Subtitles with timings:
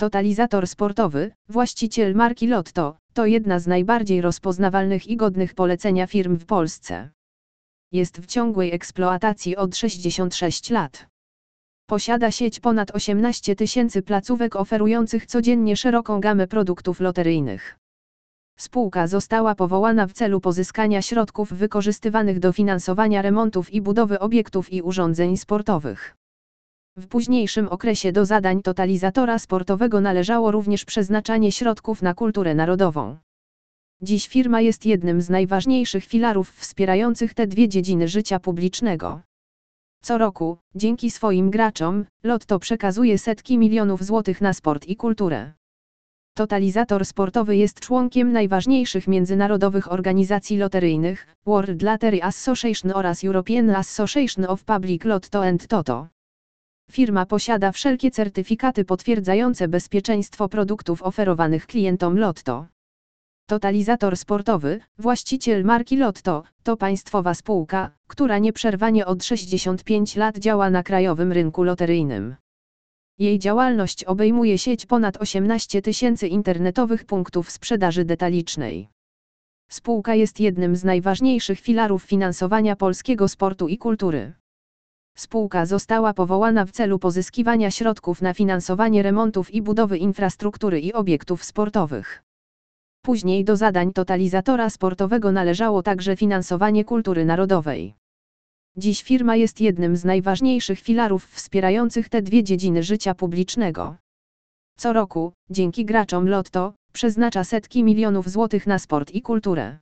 [0.00, 6.46] Totalizator sportowy, właściciel marki Lotto, to jedna z najbardziej rozpoznawalnych i godnych polecenia firm w
[6.46, 7.10] Polsce.
[7.92, 11.06] Jest w ciągłej eksploatacji od 66 lat.
[11.86, 17.78] Posiada sieć ponad 18 tysięcy placówek oferujących codziennie szeroką gamę produktów loteryjnych.
[18.58, 24.82] Spółka została powołana w celu pozyskania środków wykorzystywanych do finansowania remontów i budowy obiektów i
[24.82, 26.17] urządzeń sportowych.
[26.98, 33.16] W późniejszym okresie do zadań totalizatora sportowego należało również przeznaczanie środków na kulturę narodową.
[34.02, 39.20] Dziś firma jest jednym z najważniejszych filarów wspierających te dwie dziedziny życia publicznego.
[40.02, 45.52] Co roku, dzięki swoim graczom, Lotto przekazuje setki milionów złotych na sport i kulturę.
[46.34, 54.64] Totalizator sportowy jest członkiem najważniejszych międzynarodowych organizacji loteryjnych, World Lottery Association oraz European Association of
[54.64, 56.08] Public Lotto and Toto.
[56.90, 62.66] Firma posiada wszelkie certyfikaty potwierdzające bezpieczeństwo produktów oferowanych klientom Lotto.
[63.46, 70.82] Totalizator sportowy, właściciel marki Lotto, to państwowa spółka, która nieprzerwanie od 65 lat działa na
[70.82, 72.36] krajowym rynku loteryjnym.
[73.18, 78.88] Jej działalność obejmuje sieć ponad 18 tysięcy internetowych punktów sprzedaży detalicznej.
[79.70, 84.32] Spółka jest jednym z najważniejszych filarów finansowania polskiego sportu i kultury.
[85.18, 91.44] Spółka została powołana w celu pozyskiwania środków na finansowanie remontów i budowy infrastruktury i obiektów
[91.44, 92.22] sportowych.
[93.02, 97.94] Później do zadań totalizatora sportowego należało także finansowanie kultury narodowej.
[98.76, 103.96] Dziś firma jest jednym z najważniejszych filarów wspierających te dwie dziedziny życia publicznego.
[104.76, 109.78] Co roku, dzięki graczom Lotto, przeznacza setki milionów złotych na sport i kulturę.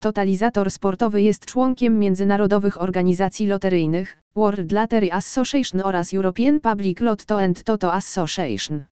[0.00, 7.64] Totalizator sportowy jest członkiem międzynarodowych organizacji loteryjnych, World Lottery Association oraz European Public Lotto and
[7.64, 8.84] Toto Association.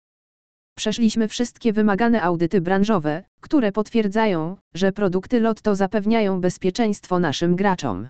[0.77, 8.09] Przeszliśmy wszystkie wymagane audyty branżowe, które potwierdzają, że produkty Lotto zapewniają bezpieczeństwo naszym graczom.